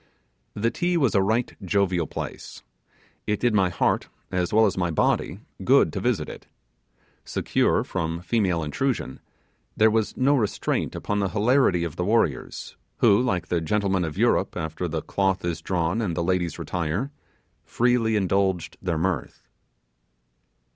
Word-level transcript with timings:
The 0.55 0.71
Ti 0.71 0.97
was 0.97 1.13
a 1.13 1.21
right 1.21 1.55
jovial 1.63 2.07
place. 2.07 2.63
It 3.27 3.39
did 3.39 3.53
my 3.53 3.69
heart, 3.69 4.09
as 4.31 4.51
well 4.51 4.65
as 4.65 4.75
my 4.75 4.89
body, 4.89 5.41
good 5.63 5.93
to 5.93 5.99
visit 5.99 6.27
it. 6.27 6.47
Secure 7.23 7.83
from 7.83 8.21
female 8.21 8.63
intrusion, 8.63 9.19
there 9.77 9.91
was 9.91 10.17
no 10.17 10.33
restraint 10.35 10.95
upon 10.95 11.19
the 11.19 11.29
hilarity 11.29 11.83
of 11.83 11.97
the 11.97 12.03
warriors, 12.03 12.75
who, 12.97 13.21
like 13.21 13.49
the 13.49 13.61
gentlemen 13.61 14.03
of 14.03 14.17
Europe 14.17 14.57
after 14.57 14.87
the 14.87 15.03
cloth 15.03 15.45
is 15.45 15.61
drawn 15.61 16.01
and 16.01 16.17
the 16.17 16.23
ladies 16.23 16.57
retire, 16.57 17.11
freely 17.63 18.15
indulged 18.15 18.77
their 18.81 18.97
mirth. 18.97 19.47